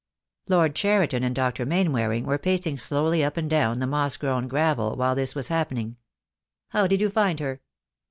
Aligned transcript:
Lord 0.49 0.73
Cheriton 0.73 1.23
and 1.23 1.35
Dr. 1.35 1.63
Mainwaring 1.63 2.25
were 2.25 2.39
pacing 2.39 2.79
slowly 2.79 3.23
up 3.23 3.37
and 3.37 3.47
down 3.47 3.77
the 3.77 3.85
moss 3.85 4.17
grown 4.17 4.47
gravel 4.47 4.95
while 4.95 5.13
this 5.13 5.35
was 5.35 5.49
happening. 5.49 5.95
"How 6.69 6.87
did 6.87 6.99
you 7.01 7.11
find 7.11 7.39
her?" 7.39 7.61